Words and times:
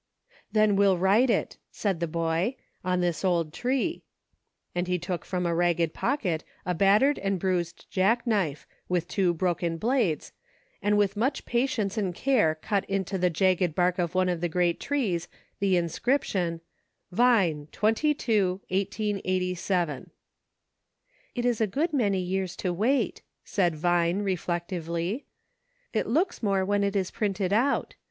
"Then 0.51 0.75
we'll 0.75 0.97
write 0.97 1.29
it," 1.29 1.57
said 1.69 1.99
the 1.99 2.07
boy, 2.07 2.55
"on 2.83 3.01
this 3.01 3.23
old 3.23 3.53
EIGHT 3.53 3.53
AND 3.53 3.53
TWELVE. 3.53 3.53
* 3.53 3.53
5 3.53 3.61
tree," 3.61 4.03
and 4.73 4.87
he 4.87 4.97
took 4.97 5.23
from 5.25 5.45
a 5.45 5.53
ragged 5.53 5.93
pocket 5.93 6.43
a 6.65 6.73
battered 6.73 7.19
and 7.19 7.39
bruised 7.39 7.85
jackknife, 7.91 8.65
with 8.89 9.07
two 9.07 9.31
broken 9.31 9.77
blades, 9.77 10.33
and 10.81 10.97
with 10.97 11.15
much 11.15 11.45
patience 11.45 11.99
and 11.99 12.15
care 12.15 12.55
cut 12.55 12.83
into 12.85 13.19
the 13.19 13.29
jagged 13.29 13.75
bark 13.75 13.99
of 13.99 14.15
one 14.15 14.27
of 14.27 14.41
the 14.41 14.49
great 14.49 14.79
trees 14.79 15.27
the 15.59 15.77
inscription: 15.77 16.61
"Vine, 17.11 17.67
22, 17.71 18.59
1887."" 18.69 20.09
It 21.35 21.45
is 21.45 21.61
a 21.61 21.67
good 21.67 21.93
many 21.93 22.19
years 22.21 22.55
to 22.55 22.73
wait," 22.73 23.21
said 23.45 23.75
Vine, 23.75 24.23
re 24.23 24.35
flectively." 24.35 25.25
It 25.93 26.07
looks 26.07 26.41
more 26.41 26.65
when 26.65 26.83
it 26.83 26.95
is 26.95 27.11
printed 27.11 27.53
out. 27.53 27.93